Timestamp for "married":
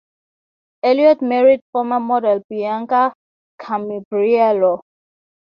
1.21-1.59